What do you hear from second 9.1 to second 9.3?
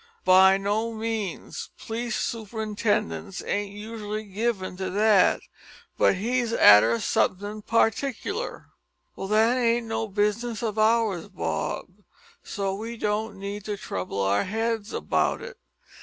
"Well,